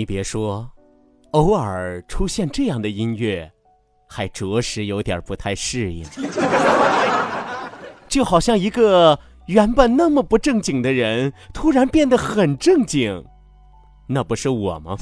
[0.00, 0.66] 你别说，
[1.32, 3.52] 偶尔出现这样的音乐，
[4.08, 6.02] 还着实有点不太适应。
[8.08, 13.22] 就好像一个原本那么不正经的人，突然变得很正经，
[14.06, 14.96] 那不是我吗？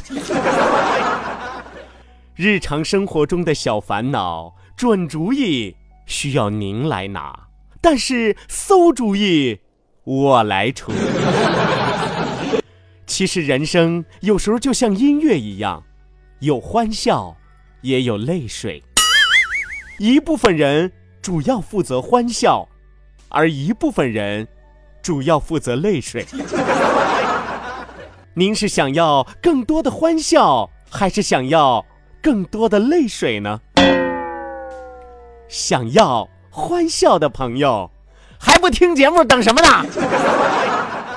[2.35, 7.47] 日常生活中的小烦恼、准主意需要您来拿，
[7.81, 9.61] 但是馊主意
[10.03, 10.91] 我来出。
[13.19, 15.83] 其实人生有时候就像音乐一样，
[16.39, 17.37] 有欢笑，
[17.81, 18.81] 也有泪水。
[19.99, 22.69] 一部分人主要负责欢笑，
[23.29, 24.47] 而一部分人
[25.03, 26.25] 主要负责泪水。
[28.35, 31.85] 您是想要更多的欢笑，还是想要
[32.23, 33.61] 更多的泪水呢？
[35.49, 37.91] 想要欢笑的朋友，
[38.39, 39.85] 还不听节目等什么呢？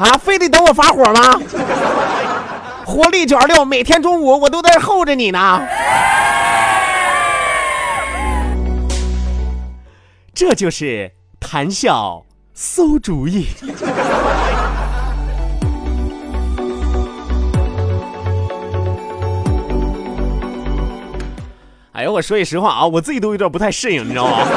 [0.01, 1.39] 啊，非得等我发火吗？
[2.84, 5.62] 活力九二六，每天中午我都在候着你呢。
[10.34, 12.25] 这就是谈笑
[12.56, 13.47] 馊主意。
[21.91, 24.47] 哎呦，我说句实话啊，我自己都有点不太适应，你知道吗？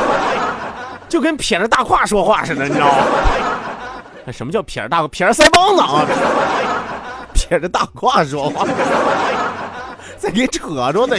[1.06, 3.04] 就跟撇着大胯说话似的，你知道吗？
[4.32, 6.06] 什么叫撇着大撇着腮帮子啊？
[7.34, 8.66] 撇着大胯说话，
[10.16, 11.16] 再给扯着呢。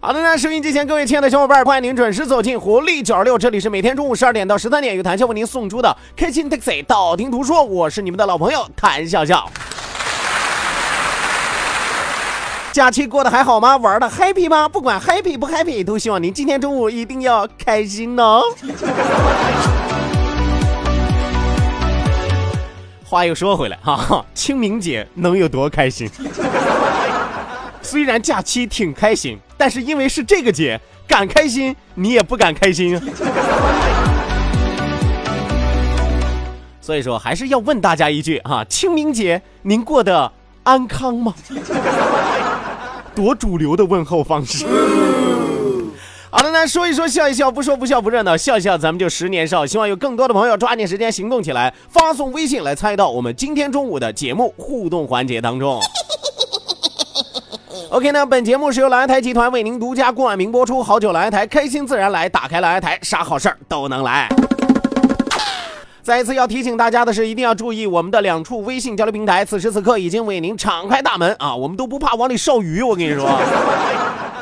[0.00, 9.50] 好的，那收音机前各位亲爱的小伙伴，欢迎您准时走进活力九二六，这里是每天中午十二点到十三点由谭笑为您送出的开心 taxi，道听途说，我是你们的老朋友谭笑笑。
[12.76, 13.74] 假期过得还好吗？
[13.78, 14.68] 玩的 happy 吗？
[14.68, 18.42] 不管 happy 不 happy，都希望您今天中午一定要开心哦。
[23.02, 26.06] 话又说回来哈，清明节能有多开心？
[27.80, 33.00] 虽然假期挺开心，但是因为是这个节，敢开心你也不敢开心。
[36.82, 40.30] 所以说，还是要问大家一句啊：清明节您过得
[40.64, 41.32] 安康吗？
[43.16, 44.66] 多主流的问候方式。
[46.28, 49.64] 好的，那说一说，笑一笑，不说不笑不热闹，笑一笑，咱们就十年少。
[49.64, 55.80] 希望有更多的朋友抓紧时间行动起来，发送微信来参与到我们今天中午的节目互动环节当中。
[57.88, 60.82] OK，那本节目是由蓝台集团为您独家冠名播出。
[60.82, 64.28] 好久蓝台，开心自然来，打开蓝台，啥好事儿都能来。
[66.06, 71.56] 再一次要提醒大家的是，一定要注意我们的两处微信交流平台，此时此刻已经为您敞开大门啊！
[71.56, 73.26] 我们都不怕往里烧鱼，我跟你说，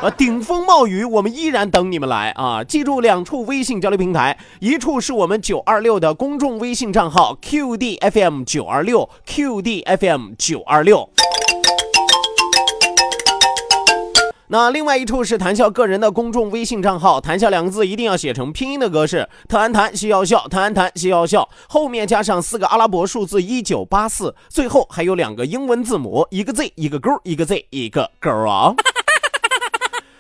[0.03, 2.63] 呃， 顶风冒雨，我们依然等你们来啊！
[2.63, 11.09] 记住两处微信交流平台，一处是我们九二六的公众微信账号 QDFM 九二六 QDFM 九二六。
[14.55, 28.73] 那另外一处是谈笑个人的公众微信账号，谈笑两个字一定要写成拼音的格式，谈安谈笑要笑，谈安谈笑要笑，后面加上四个阿拉伯数字一九八四，最后还有两个英文字母，一个 Z 一个勾，一个 Z 一个勾啊。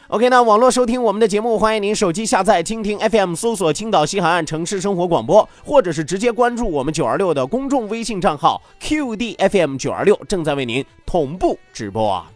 [0.08, 12.26] OK，那网络收听我们的节目，欢迎您手机下载蜻蜓 FM，搜索青岛西海岸城市生活广播，或者是直接关注我们九二六的公众微信账号 QDFM 九二六，正在为您同步直播啊。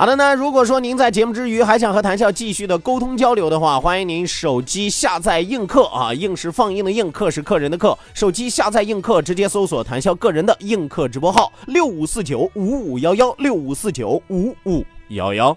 [0.00, 15.54] 好的呢，如果说您在节目之余还想和谭笑继续的沟通交流的话，欢迎您手机下载映客啊，映是放映的映，客是客人的客，手机下载映客，直接搜索谭笑个人的映客直播号六五四九五五幺幺六五四九五五幺幺。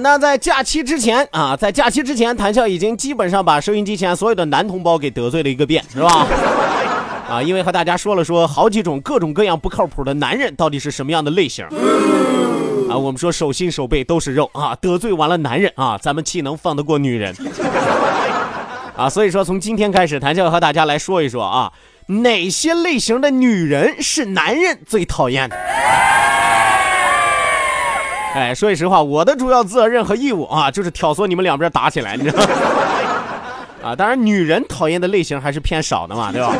[0.00, 6.26] 那在假期之前啊，在假期之前，谭笑已经基本上把收音机前所有的男同胞给得罪了一个遍，是吧？
[7.28, 11.64] 啊，因为和大家说了说好几种各种各样不靠谱的男人到底是什么样的类型
[12.88, 17.34] 啊，我们说手心手背都是肉啊，得罪完了男人啊，咱们岂能放得过女人
[18.96, 19.10] 啊？
[19.10, 21.70] 所以说，从今天开始，谭笑和大家来说一说啊，
[22.06, 25.56] 哪些类型的女人是男人最讨厌的？
[28.34, 32.48] 哎，说句实话，我的主要责任和义务啊，就是挑唆你们两边打起来，你知道吗？
[33.90, 36.54] 啊，当然，女人讨厌的类型还是偏少的嘛，对吧？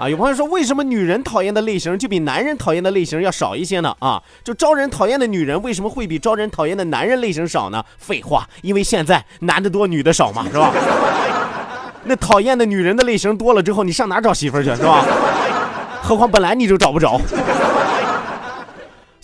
[0.00, 3.94] 啊，有朋友说，为什么女人讨厌的类型就比男人讨厌的类型要少一些呢？
[3.98, 7.84] 啊，就招人讨厌的女人为什么会比招人讨厌的男人类型少呢？
[7.98, 10.72] 废话，因为现在男的多，女的少嘛，是吧？
[12.04, 15.04] 那讨厌的女人的类型多了之后，你上哪找媳妇去，是吧？
[16.00, 17.20] 何况本来你就找不着。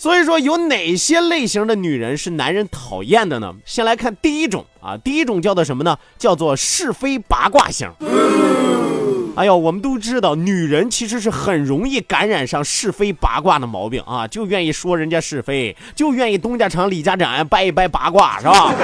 [0.05, 3.55] 所以说，有哪些类型的女人是男人讨厌的呢？
[3.65, 5.97] 先来看第一种啊，第一种叫做什么呢？
[6.15, 7.89] 叫做是非八卦型。
[9.35, 18.75] 哎呦，我们都知道，女人其实是很容易感染上是非八卦的毛病啊，就愿意说人家是非，就愿意东家长李家短，掰一掰八卦，是吧？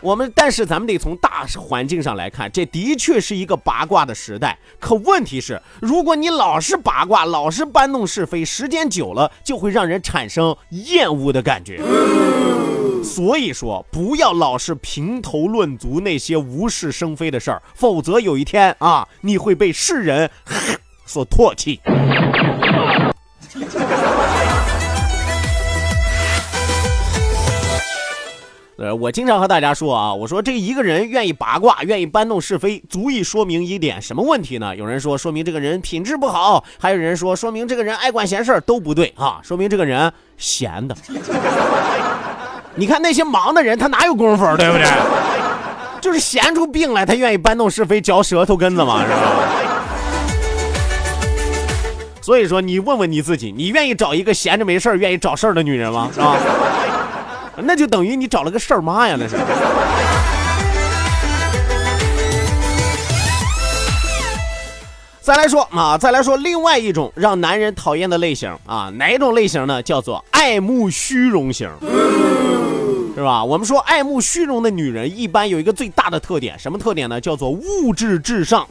[0.00, 4.58] 我们但是咱们得从大环境上来看，这的确是一个八卦的时代。
[4.78, 11.80] 可问题是，如果你老是八卦，老是搬弄是非，时间久了就会让人产生厌恶的感觉。
[13.02, 20.30] 所以说，不要老是评头论足那些无事生非的事儿，否则有一天啊，你会被世人
[21.06, 21.80] 所唾弃。
[28.80, 34.74] 呃，我经常和大家说啊，我说这一个人愿意八卦，愿意搬弄是非，足以说明一点什么问题呢？
[34.74, 40.96] 有人说，说明这个人品质不好；还有人说，说明这个人爱管闲事，都不对啊，说明这个人闲的。
[42.74, 44.86] 你看那些忙的人，他哪有功夫，对不对？
[46.00, 49.16] 就是闲出病来，他愿意搬弄是非，嚼舌头根子嘛，是吧？
[52.22, 56.08] 所以说，你问问你自己，你愿意找一个闲着没事儿、愿意找事儿的女人吗？
[56.14, 56.34] 是吧？
[57.64, 59.16] 那就等于你找了个事儿妈呀！
[59.18, 59.36] 那是。
[65.20, 69.80] 再来说啊，再来说另外一种让男人讨厌的类型啊，哪一种类型呢？
[69.80, 71.70] 叫做爱慕虚荣型，
[73.14, 73.44] 是吧？
[73.44, 77.20] 我们说爱慕虚荣的女人一般有一个最大的特点，什么特点呢？
[77.20, 78.66] 叫做物质至上，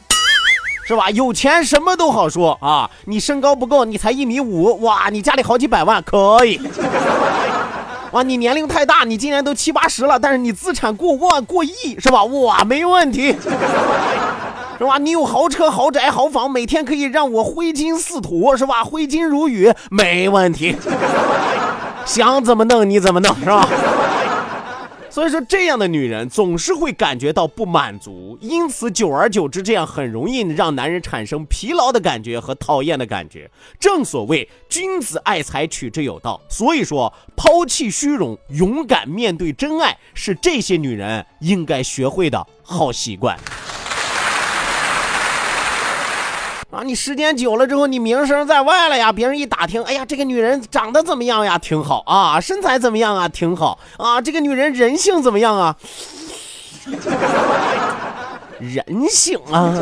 [0.86, 1.08] 是吧？
[1.12, 6.60] 有钱什么都好说啊，你身高不够，你才一米五，哇，你家里好几百万，可以。
[8.12, 12.24] 哇，你年龄太大，你今年都七八十了，但是你资产过万过亿，是吧？
[12.24, 13.36] 哇，没问题，
[14.78, 14.98] 是吧？
[14.98, 18.82] 你有豪车、豪宅、豪房，每天可以让我挥金似土，是吧？
[18.82, 20.76] 挥金如雨，没问题，
[22.04, 23.68] 想怎么弄你怎么弄，是吧？
[25.10, 33.50] 所以说，这样的女人总是会感觉到不满足，因此久而久之，这样很容易让男人产生疲劳的感觉和讨厌的感觉。
[33.80, 36.40] 正所谓君子爱财，取之有道。
[36.48, 43.36] 所以说，抛弃虚荣，勇敢面对真爱，是这些女人应该学会的好习惯。
[46.70, 51.58] 啊，你时间久了之后，你名声在外了呀，别人一打听，哎呀，这个女人长得怎么样呀？
[51.58, 53.28] 挺好啊，身材怎么样啊？
[53.28, 55.74] 挺好啊，这个女人人性怎么样啊？
[58.60, 59.74] 人性啊，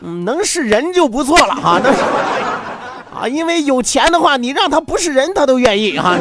[0.00, 1.98] 嗯，能是人就不错了哈，那是
[3.14, 6.16] 啊，因为有钱的话，你让他不是人，他都愿意哈，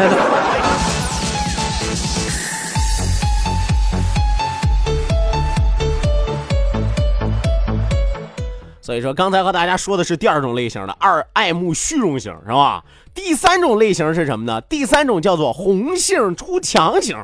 [8.90, 12.84] 所以说，刚才和大家说的是第二种类型的二爱慕虚荣型，是吧？
[13.14, 14.60] 第三种类型是什么呢？
[14.62, 17.16] 第三种叫做红杏出墙型，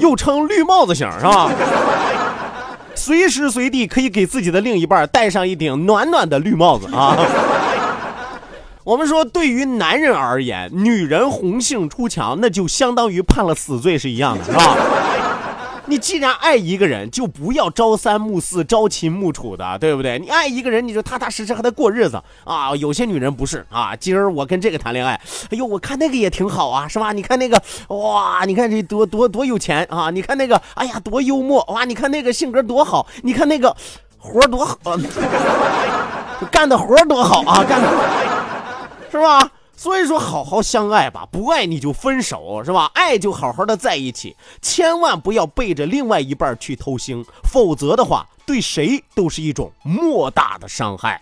[0.00, 1.50] 又称绿帽子型，是吧？
[2.94, 7.14] 随时随地可以给自己的另一半戴上一顶暖暖的绿帽子啊！
[8.84, 14.78] 我们说，对于男人而言，女人红杏出墙，那就相当于判了死罪是一样的，是吧？
[15.86, 20.18] 你既然爱一个人，就不要朝三暮四、朝秦暮楚的，对不对？
[20.18, 22.74] 你爱一个人，你就踏踏实实和他过日子啊。
[22.76, 25.20] 有些女人不是啊，今儿我跟这个谈恋爱，
[25.50, 27.12] 哎呦，我看那个也挺好啊，是吧？
[27.12, 30.08] 你看那个，哇，你看这多多多有钱啊！
[30.10, 31.84] 你看那个，哎呀，多幽默哇！
[31.84, 33.76] 你看那个性格多好，你看那个
[34.18, 34.78] 活多好，
[36.50, 37.88] 干的活多好啊，干的，
[39.10, 39.50] 是吧？
[39.82, 42.88] 所以说，好好相爱吧，不爱你就分手，是吧？
[42.94, 51.18] 爱就好好的在一起，千万不要背着另外一半去偷腥，否则的话，对谁都是一种莫大的伤害。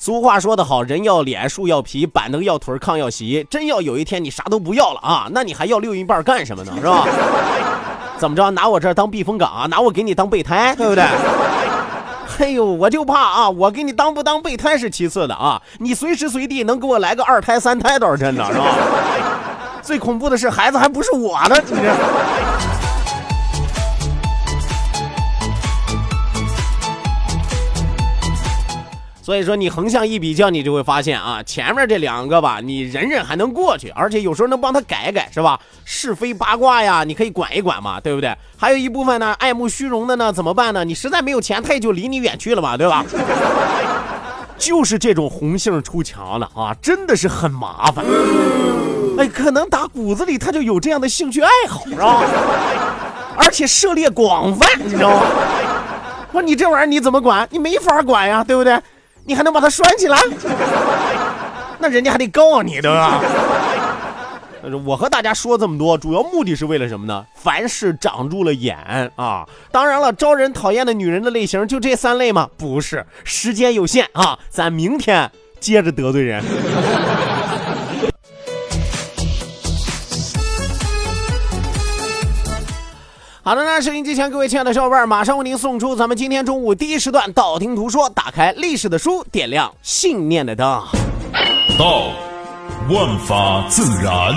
[0.00, 3.46] 俗话说得好，人要脸，树要皮，板凳要腿，炕要席。
[3.48, 6.72] 真要有一天你啥都不要了啊，那你还要另一半干什么呢？
[6.74, 7.06] 是吧？
[8.18, 9.66] 怎么着，拿我这儿当避风港啊？
[9.66, 11.04] 拿我给你当备胎，对不对？
[12.38, 13.48] 哎呦，我就怕啊！
[13.50, 18.64] 我给你当不当备胎是其次的啊，你随时随地能给我来个二胎三胎倒是真的，是吧？
[19.82, 22.75] 最恐怖的是孩子还不是我的，你这。
[29.26, 35.58] 所以说你横向一比较，你就会发现啊，前面这两个吧，你忍忍还能过去，而且有时候能帮他改改，是吧？
[35.84, 38.32] 是非八卦呀，你可以管一管嘛，对不对？
[38.56, 40.84] 还有一部分呢，爱慕虚荣的呢，怎么办呢？
[40.84, 43.04] 你实在没有钱，他也就离你远去了嘛，对吧？
[44.58, 48.04] 就是这种红杏出墙的啊，真的是很麻烦。
[49.18, 52.22] 哎，可能打骨子里他就有这样的兴趣爱好，是吧？
[53.36, 55.22] 而且涉猎广泛，你知道吗？
[56.30, 57.48] 说你这玩意儿你怎么管？
[57.50, 58.78] 你没法管呀，对不对？
[59.26, 60.18] 你还能把它拴起来？
[61.78, 63.20] 那人家还得告你，对吧？
[64.84, 67.24] 我和大家说这么多，主要目的是为了什么呢？
[67.36, 68.76] 凡事长住了眼
[69.14, 69.46] 啊！
[69.70, 72.48] 当然了，招人讨厌的女人的类型就这三类吗？
[72.56, 75.30] 不是，时间有限啊，咱明天
[75.60, 76.42] 接着得罪人。
[83.46, 90.66] 好的，那收音机前各位亲爱的小伙伴，马上为您送出咱们今天中午第一时段《道听途说》，打开历史的书，点亮信念的灯。
[91.78, 92.08] 道，
[92.90, 94.34] 万法自然；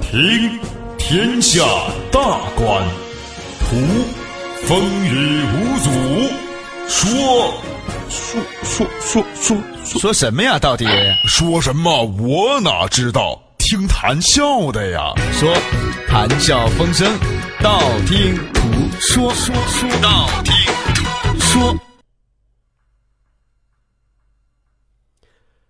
[0.00, 0.58] 听，
[0.96, 1.62] 天下
[2.10, 2.18] 大
[2.56, 2.82] 观；
[3.68, 3.76] 图，
[4.64, 5.90] 风雨无阻；
[6.88, 7.52] 说，
[8.08, 10.58] 说说说说说什么呀？
[10.58, 10.86] 到底
[11.26, 12.04] 说什么？
[12.18, 13.38] 我哪知道？
[13.58, 15.12] 听谈笑的呀。
[15.30, 15.54] 说，
[16.08, 17.06] 谈笑风生。
[17.62, 18.62] 道听途
[18.98, 20.54] 说，说说道听
[20.94, 21.76] 途说，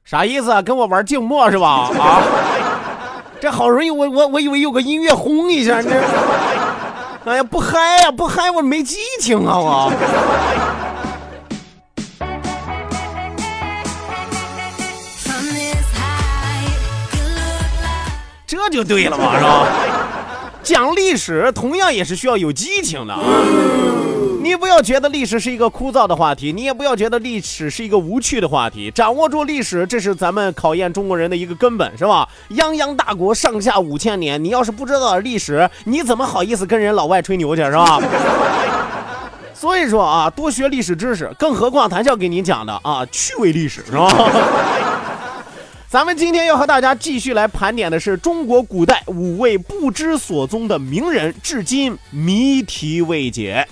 [0.04, 0.62] 啥意思啊？
[0.62, 1.90] 跟我玩静默是吧？
[1.98, 2.22] 啊，
[3.40, 5.90] 这好容易，我我我以为有个音乐轰一下，这，
[7.24, 9.92] 哎呀，不嗨呀，不嗨，我没激情啊，我。
[18.46, 19.66] 这就对了嘛，是吧？
[20.70, 23.20] 讲历史同样也是需要有激情的啊！
[24.40, 28.88] 你不要觉得历史是一个枯燥的话题，你也不要觉得历史是一个无趣的话题。
[28.94, 32.28] 掌握住历史，这是咱们考验中国人的一个根本，是吧？
[32.50, 38.00] 泱泱大国，上下五千年，你要是不知道历史，你怎么好意思跟人老外吹牛去，是吧？
[39.52, 44.08] 所以说啊，多学历史知识，更何况谈笑给您讲的啊，趣味历史，是吧？
[45.90, 53.66] 咱们今天要和大家继续来盘点的是中国古代五位不知所踪的名人，至今谜题未解。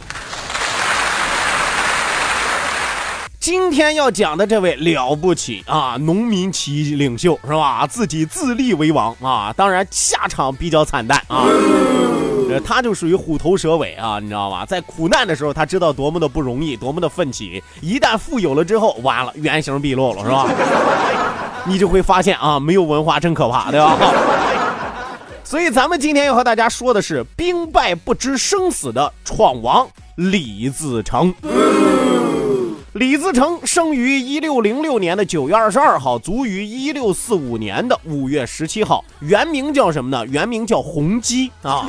[3.38, 7.86] 今天要讲的这位了不起啊，农民起义领袖是吧？
[7.86, 11.46] 自己自立为王啊，当然下场比较惨淡啊。
[12.50, 14.66] 呃他就属于虎头蛇尾啊，你知道吗？
[14.66, 20.48] 在苦难的时候，他知道多么的不容易，多么的奋起；一旦富有了之后，完了，原形毕露了，是吧？
[21.68, 23.96] 你就会发现啊，没有文化真可怕，对吧？
[25.44, 31.34] 所以咱们今天要和大家说的是兵败不知生死的闯王李自成。
[32.94, 39.04] 李自成生于一六零六年的九月二十二号，卒于一六四五年的五月十七号。
[39.20, 40.26] 原名叫什么呢？
[40.26, 41.86] 原名叫洪基啊。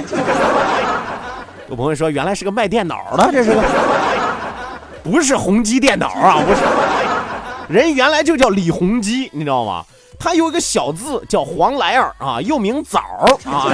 [1.67, 3.61] 有朋友说，原来是个卖电脑的，这是个，
[5.03, 6.61] 不是洪基电脑啊，不是。
[7.69, 9.85] 人原来就叫李洪基，你知道吗？
[10.19, 12.99] 他有一个小字叫黄来儿啊，又名枣
[13.45, 13.71] 啊。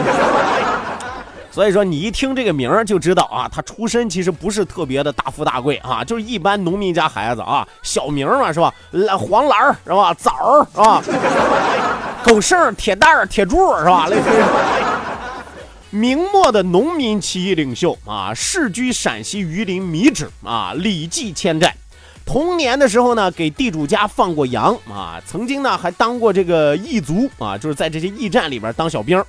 [1.50, 8.74] 所以说你一听这个名儿就知道啊，他出身其实不是特别的大富大贵啊，就是一般农民家孩子啊，小名嘛是吧？
[9.18, 10.14] 黄蓝是吧？
[10.14, 11.02] 枣儿是吧？
[12.25, 14.08] 狗剩、铁蛋儿、铁柱是吧？
[14.08, 14.24] 类似。
[15.90, 21.74] 明末的农民起义领袖啊，世居陕西榆林米脂啊，李记欠债。
[22.25, 29.24] 童年的时候呢，给地主家放过羊啊，曾经呢还当过这个义卒啊，就是在这些驿站里边当小兵。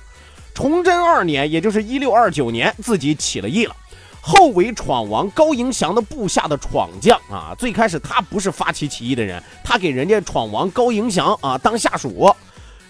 [0.53, 3.75] 崇祯二年，也就是一六二九年，自己起了义了，
[4.19, 7.55] 后为闯王高迎祥的部下的闯将啊。
[7.57, 12.33] 最开始他不是发起起义的人，他给人家闯王高迎祥啊当下属，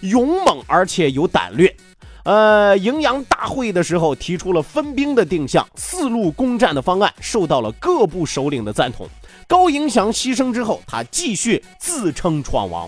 [0.00, 1.72] 勇猛而且有胆略。
[2.24, 9.06] 呃，迎阳大会的时候提出了分兵的定向，四路攻占的方案，受到了各部首领的赞同。
[9.48, 12.86] 高迎祥牺牲之后，他继续自称闯王，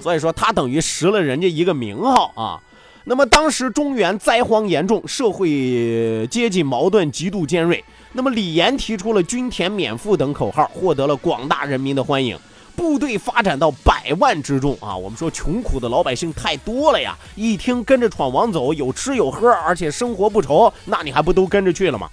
[0.00, 2.62] 所以说他等于识了人家一个名号啊。
[3.02, 7.82] 那么当时中原灾荒严重，社会阶级矛盾极度尖锐。
[8.12, 12.38] 那么李岩提出了均田免赋等口号，获得了广大人民的欢迎。
[12.76, 17.18] 部队发展到百万之众啊，我们说穷苦的老百姓太多了呀。
[17.34, 22.08] 一听跟着闯王走，有吃有喝，而且生活不愁，那你还不都跟着去了吗？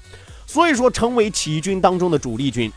[0.48, 2.72] 所以说，成为起义军当中的主力军。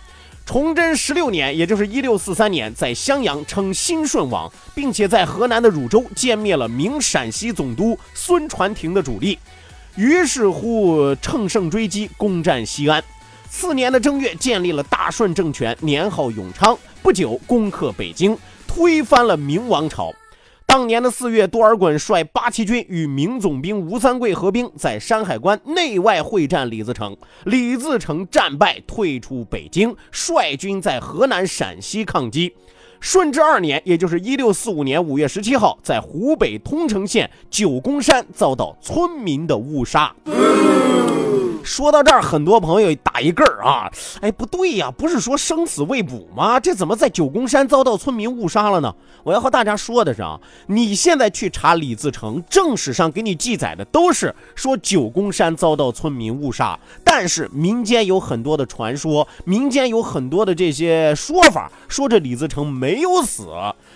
[0.49, 9.39] 崇祯十六年，也就是一六四三年，在襄阳称新顺王，并且在河南的汝州歼灭了明陕西总督孙传庭的主力，
[9.95, 13.05] 于是乎乘胜追击，攻占西安。
[13.51, 16.75] 次年的正月，建立了大顺政权，年号永昌。
[17.03, 18.35] 不久，攻克北京，
[18.67, 20.15] 推翻了明王朝。
[20.71, 27.17] 当年的四月，多尔衮率八旗军与明总兵吴三桂合兵，在山海关内外会战李自成。
[27.47, 32.55] 李自成战败，退出北京，率军在河南、陕西抗击。
[33.01, 40.15] 顺治二年，也就是一六四五年五月十七号，在湖北通城县九宫山遭到村民的误杀。
[41.69, 46.59] 说到这儿，很多朋友打一个儿啊，哎，不对呀，不是说生死未卜吗？
[46.59, 48.93] 这怎么在九宫山遭到村民误杀了呢？
[49.23, 63.49] 我要和大家说的是啊，你现在去查李自成正史上给你记载的都是说九宫山遭到村民误杀，但是民间有很多的传说，民间有很多的这些说法，说这李自成没有死，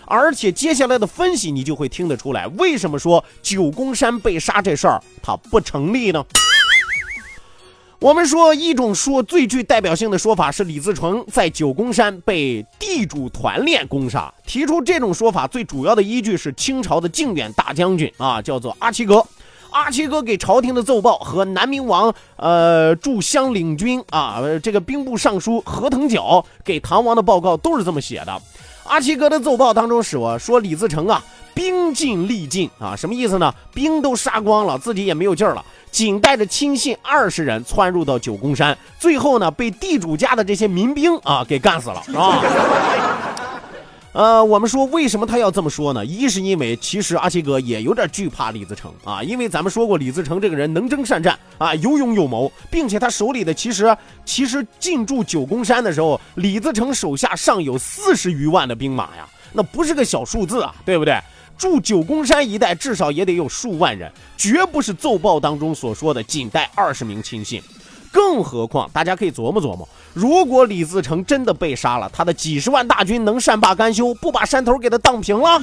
[0.07, 6.23] 而且接下来的分析你就会听得出来，为什么说九宫山被杀这事儿它不成立呢？
[8.03, 14.35] 我们说一种说最具代表性的说法是李自成在九宫山被地主团练攻杀。
[14.45, 19.25] 提出这种说法最主要的依据是清朝的靖远大将军啊，叫做阿齐格。
[19.71, 28.43] 阿齐格给朝廷的奏报和南明王呃驻湘领军啊这个兵部尚书何腾蛟给唐王的报告都是这么写的。
[28.83, 33.55] 阿齐格的奏报当中说说李自成啊兵尽力尽啊什么意思呢？
[33.75, 35.65] 兵都杀光了，自己也没有劲儿了。
[35.91, 42.43] 仅带着亲信二十人窜入到九宫山，最后呢被地主家的这些民兵啊给干死了，是吧？
[44.15, 46.05] 呃，我们说为什么他要这么说呢？
[46.05, 61.19] 一是因为其实阿七哥也有点惧怕李自成啊，因为咱们说过李自成这个人能征善战啊，有勇有谋，并且他手里的其实其实进驻九宫山的时候，李自成手下尚有四十余万的兵马呀，那不是个小数字啊，对不对？
[61.62, 67.62] 驻九宫山一带至少也得有数万人，绝不是奏报当中所说的仅带二十名亲信。
[68.11, 75.61] 更何况，大家可以琢磨琢磨，如果李自成真的被杀了，他的几十万大军能善罢甘休，不把山头给他荡平了，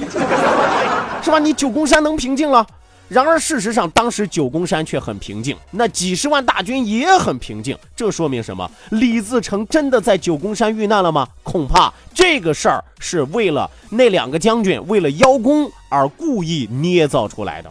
[1.22, 1.38] 是吧？
[1.38, 2.66] 你九宫山能平静了？
[3.10, 7.76] 然而，事实上，当时九宫山却很平静，那几十万大军也很平静。
[7.96, 8.70] 这说明什么？
[8.90, 11.26] 李自成真的在九宫山遇难了吗？
[11.42, 17.70] 恐怕这个事儿是为了那两个将军为了邀功而故意捏造出来的。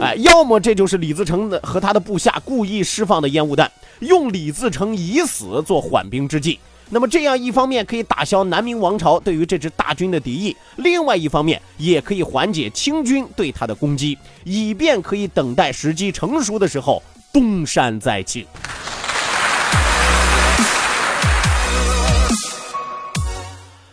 [0.00, 6.60] 哎，要么这就是李自成的和他的部下故意释放的烟雾弹，用李自成已死做缓兵之计。
[6.94, 17.02] 那么这样一方面可以打消南明王朝对于这支大军的敌意，另外一方面也可以缓解清军对他的攻击，以便可以等待时机成熟的时候
[17.32, 18.46] 东山再起。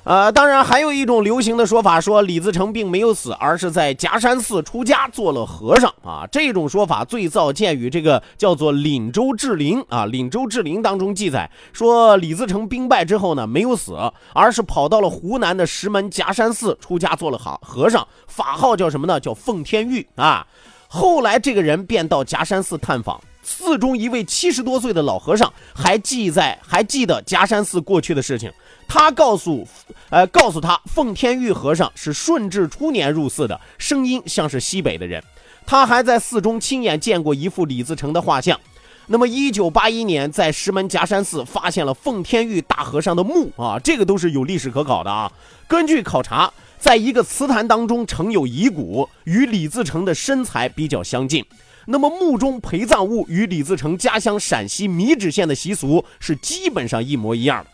[0.03, 6.27] 呃，当然还有一种流行的说法，说李自成并没有死，而是在夹山寺出家做了和尚啊。
[6.31, 13.95] 这种说法最早见于这个叫做《廪州志林》啊，《廪州志林》当中记载说，李自成兵败之后呢，没有死，
[14.33, 19.19] 而是跑到了湖南的石门夹山寺出家做了和和尚，法号叫什么呢？
[19.19, 20.47] 叫奉天玉啊。
[20.87, 23.21] 后来这个人便到夹山寺探访。
[23.43, 28.51] 寺中一位七十多岁的老和尚还记在还记得夹山寺过去的事情。
[28.93, 29.65] 他告诉，
[30.09, 35.23] 呃，告诉他，奉天玉和尚是顺治初年入寺的，声音像是西北的人。
[35.65, 38.59] 他还在寺中亲眼见过一幅李自成的画像。
[39.07, 45.31] 那么，一九八一年，在石门夹山寺发现了奉天玉大和尚的墓啊，这个都是有历史可考的啊。
[45.69, 51.45] 根据考察，在一个祠坛当中盛有遗骨，与李自成的身材比较相近。
[51.85, 57.69] 那么墓中陪葬物与李自成家乡陕西米脂县的习俗是基本上一模一样的。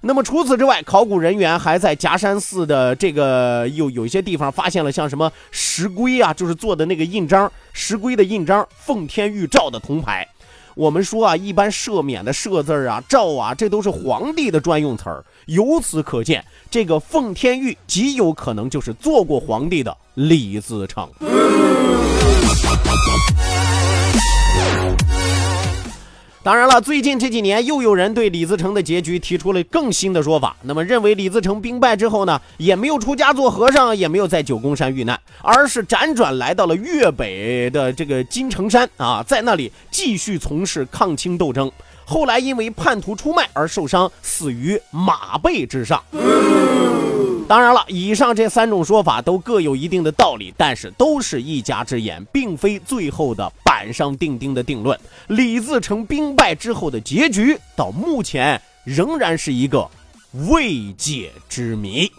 [0.00, 10.26] 那么除此之外，考古人员还在夹山寺的这个有有一些地方发现了像什么石龟啊，就是做的那个印章，石龟的印章，奉天玉照的铜牌。
[10.76, 15.24] 我们说啊，一般赦免的赦字啊、诏啊，这都是皇帝的专用词儿。
[15.46, 21.10] 由此可见，这个奉天玉极有可能就是做过皇帝的李自成。
[26.42, 30.56] 当然了，最近这几年又有人对李自成的结局提出了更新的说法。
[30.62, 41.70] 那么认为李自成兵败之后呢，也没有出家做和尚，也没有在九宫山遇难，而是辗转来到了粤北的这个金城山啊，在那里继续从事抗清斗争。
[42.06, 46.02] 后来因为叛徒出卖而受伤，死于马背之上。
[47.46, 54.98] 当然了，以上这三种说法都各有一定的道理，但是都是一家之言，并非最后的板上钉钉的定论。
[55.28, 59.88] 李自成兵败之后的结局，到目前仍然是一个
[60.48, 62.10] 未解之谜。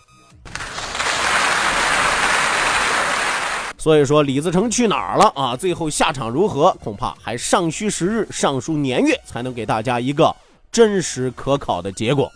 [3.78, 5.58] 所以说，李自成去哪儿了啊？
[5.58, 10.34] 最后下场如何，恐怕还尚需时日、尚书年月，才能给大家一个
[10.72, 12.32] 真实可考的结果。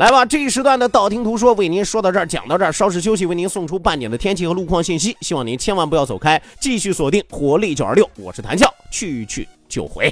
[0.00, 5.14] 来吧，这一时段的道听途说为您说到这儿，讲到这儿，稍事休息，为您送出半点的天气和路况信息。
[5.20, 10.10] 希望您千万不要走开，继续锁定活力九二六，我是谭笑，去去就回。